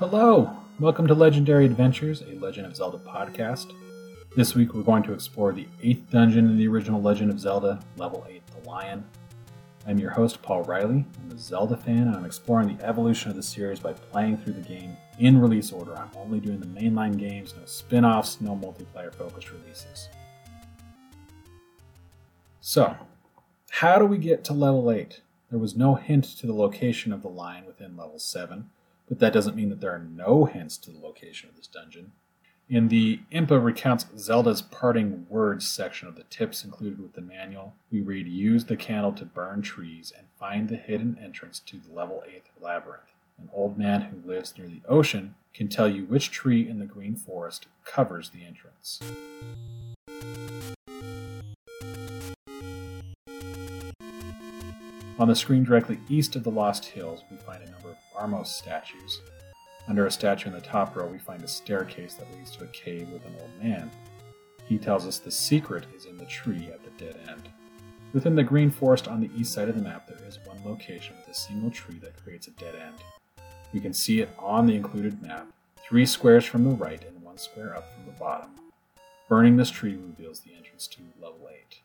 Hello! 0.00 0.56
Welcome 0.78 1.06
to 1.08 1.14
Legendary 1.14 1.66
Adventures, 1.66 2.22
a 2.22 2.34
Legend 2.36 2.66
of 2.66 2.74
Zelda 2.74 2.96
podcast. 2.96 3.74
This 4.34 4.54
week 4.54 4.72
we're 4.72 4.80
going 4.80 5.02
to 5.02 5.12
explore 5.12 5.52
the 5.52 5.68
8th 5.82 6.08
dungeon 6.08 6.46
in 6.46 6.56
the 6.56 6.68
original 6.68 7.02
Legend 7.02 7.30
of 7.30 7.38
Zelda, 7.38 7.78
level 7.98 8.26
8, 8.26 8.40
the 8.46 8.66
Lion. 8.66 9.04
I'm 9.86 9.98
your 9.98 10.08
host, 10.08 10.40
Paul 10.40 10.62
Riley. 10.62 11.04
I'm 11.22 11.36
a 11.36 11.38
Zelda 11.38 11.76
fan, 11.76 12.08
and 12.08 12.16
I'm 12.16 12.24
exploring 12.24 12.74
the 12.74 12.82
evolution 12.82 13.28
of 13.28 13.36
the 13.36 13.42
series 13.42 13.78
by 13.78 13.92
playing 13.92 14.38
through 14.38 14.54
the 14.54 14.66
game 14.66 14.96
in 15.18 15.38
release 15.38 15.70
order. 15.70 15.94
I'm 15.94 16.08
only 16.16 16.40
doing 16.40 16.60
the 16.60 16.80
mainline 16.80 17.18
games, 17.18 17.52
no 17.54 17.66
spin 17.66 18.06
offs, 18.06 18.40
no 18.40 18.56
multiplayer 18.56 19.14
focused 19.14 19.52
releases. 19.52 20.08
So, 22.62 22.96
how 23.68 23.98
do 23.98 24.06
we 24.06 24.16
get 24.16 24.44
to 24.44 24.54
level 24.54 24.90
8? 24.90 25.20
There 25.50 25.58
was 25.58 25.76
no 25.76 25.96
hint 25.96 26.24
to 26.38 26.46
the 26.46 26.54
location 26.54 27.12
of 27.12 27.20
the 27.20 27.28
lion 27.28 27.66
within 27.66 27.98
level 27.98 28.18
7 28.18 28.70
but 29.10 29.18
that 29.18 29.32
doesn't 29.32 29.56
mean 29.56 29.68
that 29.68 29.80
there 29.80 29.90
are 29.90 29.98
no 29.98 30.44
hints 30.44 30.78
to 30.78 30.90
the 30.90 30.98
location 30.98 31.48
of 31.48 31.56
this 31.56 31.66
dungeon. 31.66 32.12
In 32.68 32.86
the 32.86 33.18
Impa 33.32 33.62
recounts 33.62 34.06
Zelda's 34.16 34.62
parting 34.62 35.26
words 35.28 35.68
section 35.68 36.06
of 36.06 36.14
the 36.14 36.22
tips 36.30 36.64
included 36.64 37.02
with 37.02 37.14
the 37.14 37.20
manual, 37.20 37.74
we 37.90 38.00
read 38.00 38.28
Use 38.28 38.66
the 38.66 38.76
candle 38.76 39.10
to 39.14 39.24
burn 39.24 39.60
trees 39.62 40.12
and 40.16 40.28
find 40.38 40.68
the 40.68 40.76
hidden 40.76 41.18
entrance 41.20 41.58
to 41.66 41.78
the 41.78 41.92
level 41.92 42.22
8 42.24 42.44
labyrinth. 42.60 43.02
An 43.40 43.50
old 43.52 43.76
man 43.76 44.02
who 44.02 44.28
lives 44.28 44.54
near 44.56 44.68
the 44.68 44.82
ocean 44.88 45.34
can 45.52 45.66
tell 45.66 45.88
you 45.88 46.04
which 46.04 46.30
tree 46.30 46.68
in 46.68 46.78
the 46.78 46.86
green 46.86 47.16
forest 47.16 47.66
covers 47.84 48.30
the 48.30 48.44
entrance. 48.46 49.00
On 55.20 55.28
the 55.28 55.36
screen 55.36 55.64
directly 55.64 56.00
east 56.08 56.34
of 56.34 56.44
the 56.44 56.50
Lost 56.50 56.86
Hills, 56.86 57.24
we 57.30 57.36
find 57.36 57.62
a 57.62 57.70
number 57.70 57.90
of 57.90 57.98
Armos 58.16 58.46
statues. 58.46 59.20
Under 59.86 60.06
a 60.06 60.10
statue 60.10 60.48
in 60.48 60.54
the 60.54 60.62
top 60.62 60.96
row, 60.96 61.06
we 61.06 61.18
find 61.18 61.42
a 61.42 61.46
staircase 61.46 62.14
that 62.14 62.34
leads 62.34 62.52
to 62.52 62.64
a 62.64 62.68
cave 62.68 63.10
with 63.10 63.26
an 63.26 63.34
old 63.38 63.50
man. 63.62 63.90
He 64.66 64.78
tells 64.78 65.06
us 65.06 65.18
the 65.18 65.30
secret 65.30 65.84
is 65.94 66.06
in 66.06 66.16
the 66.16 66.24
tree 66.24 66.70
at 66.72 66.82
the 66.82 67.04
dead 67.04 67.18
end. 67.28 67.50
Within 68.14 68.34
the 68.34 68.42
green 68.42 68.70
forest 68.70 69.08
on 69.08 69.20
the 69.20 69.30
east 69.36 69.52
side 69.52 69.68
of 69.68 69.74
the 69.74 69.82
map, 69.82 70.08
there 70.08 70.26
is 70.26 70.38
one 70.46 70.64
location 70.64 71.14
with 71.18 71.28
a 71.28 71.38
single 71.38 71.70
tree 71.70 71.98
that 71.98 72.24
creates 72.24 72.48
a 72.48 72.52
dead 72.52 72.76
end. 72.76 72.96
We 73.74 73.80
can 73.80 73.92
see 73.92 74.22
it 74.22 74.30
on 74.38 74.64
the 74.64 74.74
included 74.74 75.20
map, 75.20 75.48
three 75.76 76.06
squares 76.06 76.46
from 76.46 76.64
the 76.64 76.70
right 76.70 77.04
and 77.04 77.22
one 77.22 77.36
square 77.36 77.76
up 77.76 77.92
from 77.92 78.06
the 78.06 78.18
bottom. 78.18 78.52
Burning 79.28 79.58
this 79.58 79.70
tree 79.70 79.96
reveals 79.96 80.40
the 80.40 80.54
entrance 80.54 80.86
to 80.86 81.02
level 81.20 81.46
8. 81.52 81.80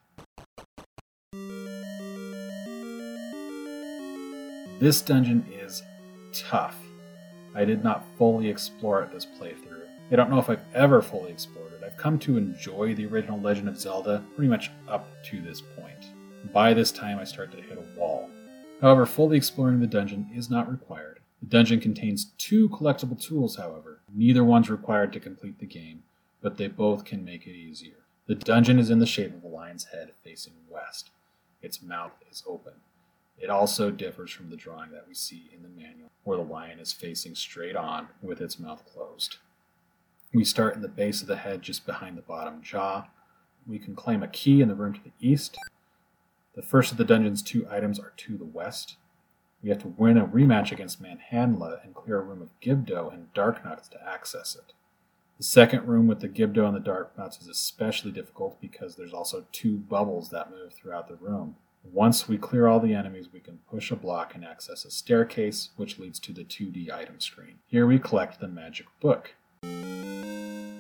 This 4.78 5.02
dungeon 5.02 5.46
is 5.54 5.84
tough. 6.34 6.78
I 7.56 7.64
did 7.64 7.82
not 7.82 8.04
fully 8.18 8.50
explore 8.50 9.02
it 9.04 9.12
this 9.14 9.26
playthrough. 9.26 9.88
I 10.12 10.18
don't 10.18 10.30
know 10.30 10.38
if 10.38 10.50
I've 10.50 10.66
ever 10.74 11.02
fully 11.02 11.32
explored 11.32 11.72
it. 11.72 11.84
I've 11.86 11.96
come 11.96 12.20
to 12.20 12.38
enjoy 12.38 12.94
the 12.94 13.06
original 13.06 13.40
Legend 13.40 13.70
of 13.70 13.80
Zelda 13.80 14.22
pretty 14.36 14.50
much 14.50 14.72
up 14.90 15.08
to 15.28 15.42
this 15.42 15.62
point. 15.62 16.12
By 16.52 16.74
this 16.74 16.92
time, 16.92 17.20
I 17.20 17.24
start 17.24 17.52
to 17.54 17.62
hit 17.62 17.78
a 17.78 18.00
wall. 18.00 18.30
However, 18.82 19.06
fully 19.06 19.38
exploring 19.38 19.80
the 19.80 19.88
dungeon 19.88 20.30
is 20.36 20.50
not 20.50 20.70
required. 20.70 21.22
The 21.42 21.48
dungeon 21.48 21.80
contains 21.80 22.34
two 22.38 22.68
collectible 22.68 23.20
tools, 23.20 23.56
however. 23.56 24.02
Neither 24.14 24.44
one's 24.44 24.70
required 24.70 25.14
to 25.14 25.22
complete 25.22 25.60
the 25.60 25.66
game, 25.66 26.04
but 26.42 26.58
they 26.58 26.68
both 26.68 27.06
can 27.06 27.24
make 27.24 27.48
it 27.48 27.56
easier. 27.56 28.04
The 28.28 28.36
dungeon 28.36 28.80
is 28.80 28.90
in 28.90 29.00
the 29.00 29.06
shape 29.06 29.34
of 29.34 29.44
a 29.46 29.48
lion's 29.48 29.86
head 29.86 30.12
facing 30.22 30.54
west. 30.70 31.12
Its 31.62 31.82
mouth 31.82 32.12
is 32.30 32.44
open. 32.46 32.74
It 33.38 33.50
also 33.50 33.92
differs 33.92 34.32
from 34.32 34.50
the 34.50 34.56
drawing 34.56 34.92
that 34.92 35.08
we 35.08 35.14
see 35.14 35.50
in 35.54 35.62
the 35.62 35.70
manual, 35.70 36.10
where 36.24 36.38
the 36.38 36.44
lion 36.44 36.80
is 36.80 36.94
facing 36.94 37.36
straight 37.36 37.76
on 37.76 38.08
with 38.22 38.42
its 38.42 38.60
mouth 38.60 38.86
closed. 38.86 39.38
We 40.34 40.44
start 40.44 40.76
in 40.76 40.82
the 40.82 40.88
base 40.88 41.22
of 41.22 41.28
the 41.28 41.38
head 41.38 41.62
just 41.62 41.86
behind 41.86 42.18
the 42.18 42.22
bottom 42.22 42.62
jaw. 42.62 43.08
We 43.68 43.80
can 43.80 43.96
claim 43.96 44.24
a 44.24 44.28
key 44.28 44.62
in 44.62 44.68
the 44.68 44.76
room 44.76 44.94
to 44.94 45.04
the 45.04 45.14
east. 45.20 45.58
The 46.56 46.62
first 46.62 46.92
of 46.92 46.98
the 46.98 47.06
dungeon's 47.06 47.42
two 47.42 47.68
items 47.70 48.00
are 48.00 48.14
to 48.16 48.38
the 48.38 48.46
west. 48.46 48.98
We 49.62 49.70
have 49.70 49.80
to 49.80 49.88
win 49.98 50.18
a 50.18 50.28
rematch 50.28 50.72
against 50.72 51.02
Manhandla 51.02 51.84
and 51.84 51.96
clear 51.96 52.20
a 52.20 52.24
room 52.24 52.42
of 52.42 52.58
Gibdo 52.62 53.14
and 53.14 53.34
Darknuts 53.34 53.90
to 53.90 54.08
access 54.08 54.56
it. 54.56 54.74
The 55.38 55.44
second 55.44 55.88
room 55.88 56.08
with 56.08 56.22
the 56.22 56.30
Gibdo 56.30 56.66
and 56.66 56.76
the 56.76 56.80
Darknuts 56.80 57.42
is 57.42 57.50
especially 57.50 58.12
difficult 58.12 58.62
because 58.62 58.96
there's 58.96 59.14
also 59.14 59.46
two 59.52 59.78
bubbles 59.78 60.30
that 60.30 60.52
move 60.52 60.74
throughout 60.74 61.10
the 61.10 61.16
room. 61.16 61.58
Once 61.92 62.28
we 62.28 62.38
clear 62.38 62.68
all 62.68 62.80
the 62.80 62.94
enemies, 62.94 63.30
we 63.32 63.40
can 63.40 63.60
push 63.70 63.92
a 63.92 63.96
block 63.96 64.36
and 64.36 64.44
access 64.44 64.86
a 64.86 64.92
staircase, 64.92 65.70
which 65.76 65.98
leads 65.98 66.20
to 66.20 66.34
the 66.34 66.44
2D 66.44 66.92
item 66.92 67.20
screen. 67.20 67.60
Here 67.68 67.88
we 67.88 68.00
collect 68.00 68.40
the 68.40 68.48
magic 68.48 68.88
book. 69.00 69.36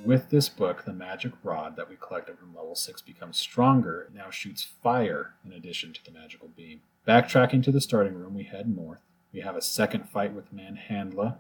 With 0.03 0.29
this 0.29 0.49
book, 0.49 0.85
the 0.85 0.94
magic 0.94 1.31
rod 1.41 1.75
that 1.77 1.89
we 1.89 1.95
collected 1.95 2.38
from 2.38 2.55
level 2.55 2.75
6 2.75 3.01
becomes 3.01 3.38
stronger. 3.38 4.01
It 4.01 4.13
now 4.13 4.29
shoots 4.29 4.67
fire 4.83 5.33
in 5.44 5.51
addition 5.51 5.94
to 5.94 6.03
the 6.03 6.11
magical 6.11 6.49
beam. 6.49 6.81
Backtracking 7.07 7.63
to 7.63 7.71
the 7.71 7.81
starting 7.81 8.13
room, 8.13 8.35
we 8.35 8.44
head 8.44 8.67
north. 8.75 8.99
We 9.33 9.41
have 9.41 9.55
a 9.55 9.61
second 9.61 10.09
fight 10.09 10.33
with 10.33 10.53
Manhandla. 10.53 11.38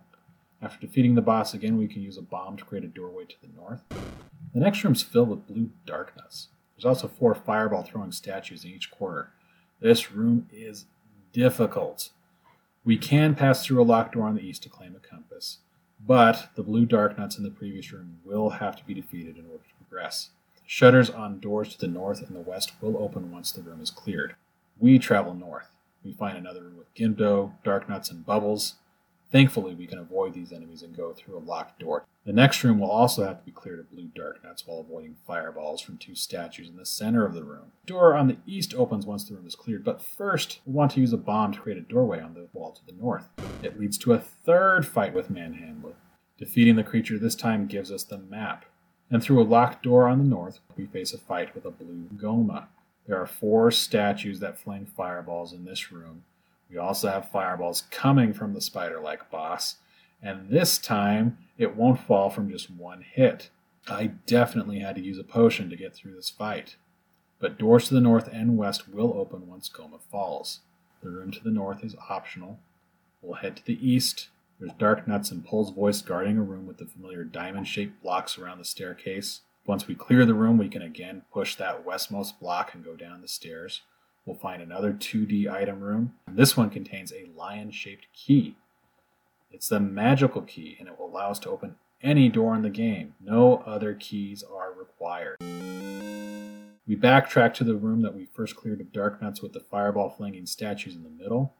After 0.61 0.79
defeating 0.87 1.15
the 1.15 1.21
boss 1.21 1.53
again, 1.53 1.77
we 1.77 1.87
can 1.87 2.01
use 2.01 2.17
a 2.17 2.23
bomb 2.23 2.57
to 2.57 2.65
create 2.65 2.83
a 2.83 2.87
doorway 2.87 3.25
to 3.25 3.35
the 3.41 3.53
north. 3.55 3.83
The 4.53 4.59
next 4.59 4.83
room 4.83 4.93
is 4.93 5.03
filled 5.03 5.29
with 5.29 5.47
blue 5.47 5.69
darknuts. 5.85 6.47
There's 6.75 6.85
also 6.85 7.07
four 7.07 7.35
fireball 7.35 7.83
throwing 7.83 8.11
statues 8.11 8.65
in 8.65 8.71
each 8.71 8.89
corner. 8.89 9.31
This 9.85 10.11
room 10.11 10.49
is 10.51 10.85
difficult. 11.31 12.09
We 12.83 12.97
can 12.97 13.35
pass 13.35 13.63
through 13.63 13.79
a 13.79 13.85
locked 13.85 14.15
door 14.15 14.25
on 14.25 14.33
the 14.33 14.41
east 14.41 14.63
to 14.63 14.69
claim 14.69 14.95
a 14.95 15.07
compass, 15.07 15.59
but 16.03 16.49
the 16.55 16.63
blue 16.63 16.87
darknuts 16.87 17.37
in 17.37 17.43
the 17.43 17.51
previous 17.51 17.93
room 17.93 18.17
will 18.25 18.49
have 18.49 18.75
to 18.77 18.83
be 18.83 18.95
defeated 18.95 19.37
in 19.37 19.45
order 19.45 19.63
to 19.63 19.75
progress. 19.85 20.31
Shutters 20.65 21.11
on 21.11 21.39
doors 21.39 21.69
to 21.69 21.79
the 21.79 21.87
north 21.87 22.23
and 22.23 22.35
the 22.35 22.39
west 22.39 22.71
will 22.81 22.97
open 22.97 23.31
once 23.31 23.51
the 23.51 23.61
room 23.61 23.79
is 23.79 23.91
cleared. 23.91 24.33
We 24.79 24.97
travel 24.97 25.35
north. 25.35 25.67
We 26.03 26.13
find 26.13 26.35
another 26.35 26.63
room 26.63 26.79
with 26.79 26.91
Gibdo, 26.95 27.51
Darknuts, 27.63 28.09
and 28.09 28.25
Bubbles. 28.25 28.77
Thankfully, 29.31 29.75
we 29.75 29.87
can 29.87 29.99
avoid 29.99 30.33
these 30.33 30.53
enemies 30.53 30.81
and 30.81 30.95
go 30.95 31.11
through 31.13 31.37
a 31.37 31.39
locked 31.39 31.79
door. 31.79 32.05
The 32.25 32.33
next 32.33 32.63
room 32.63 32.79
will 32.79 32.89
also 32.89 33.25
have 33.25 33.39
to 33.39 33.45
be 33.45 33.51
cleared 33.51 33.79
of 33.79 33.91
blue 33.91 34.09
darknuts 34.15 34.65
while 34.65 34.79
avoiding 34.79 35.15
fireballs 35.27 35.81
from 35.81 35.97
two 35.97 36.15
statues 36.15 36.69
in 36.69 36.77
the 36.77 36.85
center 36.85 37.25
of 37.25 37.33
the 37.33 37.43
room. 37.43 37.71
The 37.85 37.93
door 37.93 38.15
on 38.15 38.27
the 38.27 38.37
east 38.45 38.73
opens 38.73 39.05
once 39.05 39.23
the 39.23 39.35
room 39.35 39.45
is 39.45 39.55
cleared, 39.55 39.83
but 39.83 40.01
first 40.01 40.61
we 40.65 40.73
want 40.73 40.91
to 40.91 41.01
use 41.01 41.13
a 41.13 41.17
bomb 41.17 41.53
to 41.53 41.59
create 41.59 41.77
a 41.77 41.81
doorway 41.81 42.21
on 42.21 42.33
the 42.33 42.47
wall 42.53 42.71
to 42.71 42.85
the 42.85 42.99
north. 42.99 43.27
It 43.61 43.79
leads 43.79 43.97
to 43.99 44.13
a 44.13 44.19
third 44.19 44.87
fight 44.87 45.13
with 45.13 45.31
Manhandla. 45.31 45.93
Defeating 46.37 46.75
the 46.75 46.83
creature 46.83 47.17
this 47.17 47.35
time 47.35 47.67
gives 47.67 47.91
us 47.91 48.03
the 48.03 48.17
map. 48.17 48.65
And 49.09 49.21
through 49.21 49.41
a 49.41 49.45
locked 49.45 49.83
door 49.83 50.07
on 50.07 50.17
the 50.17 50.25
north, 50.25 50.59
we 50.75 50.85
face 50.85 51.13
a 51.13 51.17
fight 51.17 51.53
with 51.53 51.65
a 51.65 51.71
blue 51.71 52.09
Gohma. 52.15 52.67
There 53.07 53.21
are 53.21 53.27
four 53.27 53.69
statues 53.71 54.39
that 54.39 54.57
fling 54.57 54.85
fireballs 54.85 55.53
in 55.53 55.63
this 55.63 55.91
room, 55.91 56.23
we 56.69 56.77
also 56.77 57.09
have 57.09 57.29
fireballs 57.29 57.83
coming 57.91 58.33
from 58.33 58.53
the 58.53 58.61
spider 58.61 58.99
like 58.99 59.29
boss, 59.29 59.77
and 60.21 60.49
this 60.49 60.77
time 60.77 61.37
it 61.57 61.75
won't 61.75 61.99
fall 61.99 62.29
from 62.29 62.49
just 62.49 62.69
one 62.69 63.01
hit. 63.01 63.49
I 63.87 64.07
definitely 64.25 64.79
had 64.79 64.95
to 64.95 65.01
use 65.01 65.19
a 65.19 65.23
potion 65.23 65.69
to 65.69 65.75
get 65.75 65.93
through 65.93 66.15
this 66.15 66.29
fight. 66.29 66.75
But 67.39 67.57
doors 67.57 67.87
to 67.87 67.93
the 67.93 68.01
north 68.01 68.27
and 68.31 68.57
west 68.57 68.89
will 68.89 69.13
open 69.15 69.47
once 69.47 69.69
Gohma 69.69 69.99
falls. 70.09 70.61
The 71.03 71.09
room 71.09 71.31
to 71.31 71.43
the 71.43 71.51
north 71.51 71.83
is 71.83 71.95
optional. 72.09 72.59
We'll 73.21 73.35
head 73.35 73.57
to 73.57 73.65
the 73.65 73.87
east. 73.87 74.29
There's 74.59 74.71
Darknuts 74.71 75.31
and 75.31 75.45
Pols 75.45 75.75
Voice 75.75 76.01
guarding 76.01 76.37
a 76.37 76.43
room 76.43 76.65
with 76.65 76.77
the 76.77 76.85
familiar 76.85 77.23
diamond 77.23 77.67
shaped 77.67 78.01
blocks 78.01 78.37
around 78.37 78.57
the 78.57 78.65
staircase. 78.65 79.41
Once 79.67 79.87
we 79.87 79.95
clear 79.95 80.25
the 80.25 80.33
room, 80.33 80.57
we 80.57 80.69
can 80.69 80.81
again 80.81 81.23
push 81.31 81.55
that 81.55 81.85
westmost 81.85 82.39
block 82.39 82.73
and 82.73 82.85
go 82.85 82.95
down 82.95 83.21
the 83.21 83.27
stairs. 83.27 83.81
We'll 84.25 84.35
find 84.35 84.61
another 84.61 84.91
2D 84.91 85.51
item 85.51 85.81
room. 85.81 86.15
This 86.27 86.57
one 86.57 86.69
contains 86.69 87.13
a 87.13 87.29
lion 87.37 87.71
shaped 87.71 88.07
key. 88.13 88.55
It's 89.51 89.69
the 89.69 89.79
magical 89.79 90.41
key, 90.41 90.75
and 90.79 90.87
it 90.87 90.99
will 90.99 91.07
allow 91.07 91.29
us 91.29 91.39
to 91.39 91.49
open 91.49 91.75
any 92.01 92.27
door 92.29 92.55
in 92.55 92.63
the 92.63 92.69
game. 92.69 93.13
No 93.21 93.57
other 93.65 93.93
keys 93.93 94.43
are 94.43 94.73
required. 94.73 95.37
We 96.87 96.95
backtrack 96.95 97.53
to 97.55 97.63
the 97.63 97.75
room 97.75 98.01
that 98.01 98.15
we 98.15 98.25
first 98.25 98.55
cleared 98.55 98.81
of 98.81 98.91
Darknuts 98.91 99.41
with 99.41 99.53
the 99.53 99.59
fireball 99.59 100.09
flinging 100.09 100.45
statues 100.45 100.95
in 100.95 101.03
the 101.03 101.09
middle. 101.09 101.53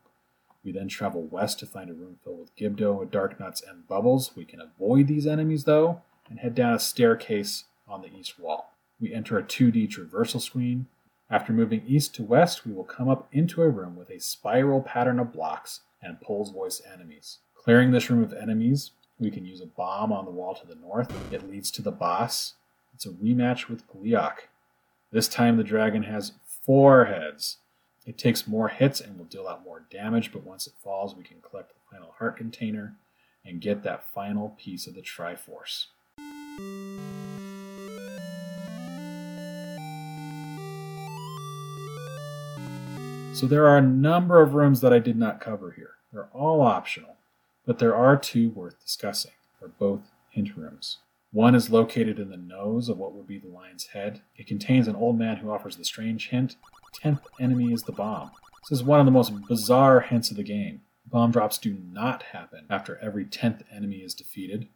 We 0.64 0.72
then 0.72 0.88
travel 0.88 1.24
west 1.24 1.60
to 1.60 1.68
find 1.68 1.90
a 1.90 1.94
room 1.94 2.18
filled 2.24 2.40
with 2.40 2.56
Gibdo, 2.56 3.00
with 3.00 3.12
Darknuts, 3.12 3.62
and 3.68 3.88
Bubbles. 3.88 4.32
We 4.36 4.46
can 4.46 4.60
avoid 4.60 5.08
these 5.08 5.28
enemies 5.28 5.64
though, 5.64 6.02
and 6.30 6.40
head 6.40 6.56
down 6.56 6.74
a 6.74 6.80
staircase 6.80 7.66
on 7.88 8.02
the 8.02 8.12
east 8.16 8.40
wall. 8.40 8.74
We 9.00 9.14
enter 9.14 9.38
a 9.38 9.44
2D 9.44 9.90
traversal 9.90 10.42
screen. 10.42 10.88
After 11.30 11.54
moving 11.54 11.84
east 11.88 12.14
to 12.16 12.24
west, 12.24 12.66
we 12.66 12.74
will 12.74 12.84
come 12.84 13.10
up 13.10 13.28
into 13.32 13.64
a 13.64 13.70
room 13.70 13.96
with 13.96 14.12
a 14.12 14.20
spiral 14.20 14.82
pattern 14.82 15.20
of 15.20 15.34
blocks 15.34 15.82
and 16.02 16.22
Pols 16.22 16.54
Voice 16.54 16.82
enemies. 16.94 17.40
Clearing 17.56 17.92
this 17.92 18.10
room 18.12 18.24
of 18.24 18.32
enemies, 18.34 18.92
we 19.18 19.32
can 19.32 19.46
use 19.46 19.60
a 19.60 19.66
bomb 19.66 20.12
on 20.12 20.26
the 20.26 20.32
wall 20.32 20.54
to 20.54 20.68
the 20.68 20.76
north. 20.76 21.12
It 21.34 21.50
leads 21.50 21.72
to 21.72 21.82
the 21.82 21.92
boss. 21.92 22.54
It's 22.94 23.08
a 23.08 23.10
rematch 23.10 23.68
with 23.68 23.88
Gleeok. 23.88 24.50
This 25.12 25.28
time 25.28 25.58
the 25.58 25.64
dragon 25.64 26.04
has 26.04 26.34
four 26.62 27.06
heads. 27.06 27.58
It 28.06 28.20
takes 28.20 28.48
more 28.48 28.68
hits 28.68 29.02
and 29.02 29.18
will 29.18 29.26
deal 29.26 29.48
out 29.48 29.64
more 29.64 29.84
damage, 29.90 30.32
but 30.32 30.44
once 30.44 30.68
it 30.68 30.74
falls, 30.84 31.16
we 31.16 31.24
can 31.24 31.38
collect 31.42 31.70
the 31.70 31.96
final 31.96 32.14
heart 32.20 32.38
container 32.38 32.98
and 33.44 33.62
get 33.62 33.82
that 33.84 34.08
final 34.14 34.50
piece 34.60 34.86
of 34.86 34.94
the 34.94 35.02
Triforce. 35.02 35.88
So 43.36 43.48
there 43.48 43.68
are 43.68 43.78
a 43.78 43.82
number 43.82 44.42
of 44.42 44.54
rooms 44.54 44.80
that 44.80 44.94
I 44.94 45.00
did 45.00 45.18
not 45.18 45.42
cover 45.42 45.72
here. 45.72 45.96
They're 46.14 46.30
all 46.32 46.62
optional, 46.62 47.18
but 47.66 47.80
there 47.80 47.94
are 47.94 48.16
two 48.16 48.52
worth 48.52 48.82
discussing. 48.82 49.34
They're 49.60 49.68
both 49.68 50.04
hint 50.30 50.56
rooms. 50.56 51.00
One 51.34 51.54
is 51.54 51.70
located 51.70 52.18
in 52.18 52.30
the 52.30 52.38
nose 52.38 52.88
of 52.88 52.98
what 52.98 53.12
would 53.12 53.28
be 53.28 53.38
the 53.38 53.50
lion's 53.50 53.88
head. 53.88 54.22
It 54.38 54.48
contains 54.48 54.88
an 54.88 54.96
old 54.96 55.20
man 55.20 55.36
who 55.36 55.52
offers 55.52 55.76
the 55.76 55.84
strange 55.84 56.30
hint 56.30 56.56
tenth 56.94 57.20
enemy 57.38 57.74
is 57.74 57.84
the 57.84 57.92
bomb. 57.92 58.32
This 58.70 58.80
is 58.80 58.86
one 58.86 59.02
of 59.02 59.06
the 59.06 59.12
most 59.12 59.34
bizarre 59.50 60.00
hints 60.00 60.32
of 60.32 60.38
the 60.38 60.44
game. 60.44 60.80
Bomb 61.06 61.32
drops 61.32 61.58
do 61.58 61.78
not 61.92 62.24
happen 62.24 62.66
after 62.70 62.98
every 63.00 63.26
tenth 63.26 63.64
enemy 63.70 63.98
is 63.98 64.14
defeated. 64.14 64.70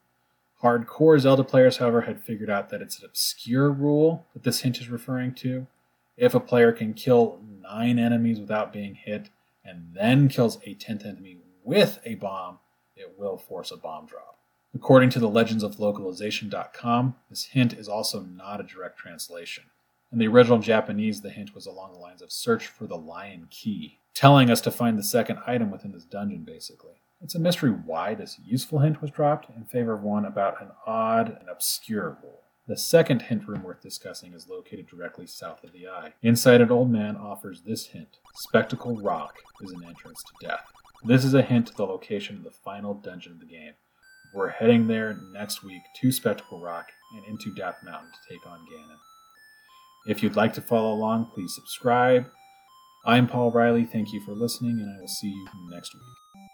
Hardcore 0.62 1.18
Zelda 1.18 1.46
players, 1.46 1.78
however, 1.78 2.02
had 2.02 2.22
figured 2.22 2.50
out 2.50 2.68
that 2.72 2.82
it's 2.82 3.00
an 3.00 3.06
obscure 3.06 3.72
rule 3.72 4.26
that 4.34 4.44
this 4.44 4.60
hint 4.60 4.82
is 4.82 4.90
referring 4.90 5.34
to. 5.36 5.66
If 6.18 6.36
a 6.36 6.42
player 6.42 6.74
can 6.74 6.94
kill 6.94 7.40
nine 7.70 8.00
enemies 8.00 8.40
without 8.40 8.74
being 8.74 8.96
hit 8.96 9.30
and 9.64 9.92
then 9.94 10.28
kills 10.28 10.60
a 10.66 10.74
tenth 10.74 11.06
enemy 11.06 11.38
with 11.64 12.00
a 12.06 12.16
bomb, 12.16 12.60
it 12.96 13.14
will 13.18 13.38
force 13.38 13.72
a 13.72 13.78
bomb 13.78 14.06
drop. 14.06 14.38
According 14.74 15.10
to 15.12 15.20
the 15.20 15.30
Legends 15.30 15.64
of 15.64 15.80
Localization.com, 15.80 17.16
this 17.30 17.46
hint 17.46 17.74
is 17.74 17.88
also 17.88 18.22
not 18.22 18.60
a 18.60 18.64
direct 18.64 18.98
translation. 18.98 19.66
In 20.12 20.18
the 20.18 20.28
original 20.28 20.60
Japanese, 20.60 21.22
the 21.22 21.30
hint 21.30 21.54
was 21.54 21.66
along 21.66 21.94
the 21.94 22.00
lines 22.00 22.22
of 22.22 22.32
search 22.32 22.68
for 22.68 22.88
the 22.88 22.98
lion 22.98 23.48
key, 23.50 24.00
telling 24.14 24.50
us 24.50 24.62
to 24.62 24.72
find 24.72 24.98
the 24.98 25.04
second 25.04 25.40
item 25.46 25.70
within 25.70 25.92
this 25.92 26.06
dungeon, 26.06 26.44
basically. 26.44 27.02
It's 27.22 27.36
a 27.36 27.40
mystery 27.40 27.72
why 27.72 28.16
this 28.16 28.40
useful 28.44 28.80
hint 28.80 29.02
was 29.02 29.12
dropped 29.12 29.50
in 29.56 29.66
favor 29.66 29.94
of 29.94 30.04
one 30.04 30.26
about 30.26 30.62
an 30.62 30.70
odd 30.86 31.38
and 31.40 31.50
obscure 31.50 32.18
rule. 32.24 32.42
The 32.70 32.78
second 32.78 33.24
hint 33.24 33.48
room 33.48 33.64
worth 33.64 33.82
discussing 33.82 34.34
is 34.34 34.48
located 34.48 34.86
directly 34.86 35.26
south 35.26 35.64
of 35.64 35.74
the 35.74 35.88
eye. 35.88 36.14
Inside, 36.22 36.62
an 36.62 36.70
old 36.70 36.92
man 36.92 37.18
offers 37.18 37.64
this 37.64 37.88
hint 37.88 38.20
Spectacle 38.44 38.96
Rock 39.02 39.34
is 39.62 39.72
an 39.72 39.84
entrance 39.88 40.22
to 40.22 40.48
death. 40.48 40.66
This 41.04 41.26
is 41.26 41.34
a 41.34 41.42
hint 41.42 41.66
to 41.66 41.74
the 41.74 41.86
location 41.86 42.38
of 42.38 42.44
the 42.44 42.52
final 42.52 42.94
dungeon 42.94 43.32
of 43.32 43.40
the 43.40 43.48
game. 43.48 43.74
We're 44.36 44.50
heading 44.50 44.86
there 44.86 45.18
next 45.34 45.64
week 45.64 45.82
to 46.00 46.12
Spectacle 46.12 46.62
Rock 46.62 46.90
and 47.16 47.26
into 47.26 47.52
Death 47.56 47.78
Mountain 47.84 48.12
to 48.12 48.34
take 48.36 48.46
on 48.46 48.60
Ganon. 48.60 49.00
If 50.06 50.22
you'd 50.22 50.36
like 50.36 50.54
to 50.54 50.62
follow 50.62 50.94
along, 50.94 51.32
please 51.34 51.56
subscribe. 51.56 52.30
I'm 53.04 53.26
Paul 53.26 53.50
Riley. 53.50 53.86
Thank 53.86 54.14
you 54.14 54.22
for 54.24 54.34
listening, 54.34 54.80
and 54.80 54.96
I 54.96 55.02
will 55.02 55.08
see 55.08 55.30
you 55.30 55.48
next 55.72 55.96
week. 55.96 56.49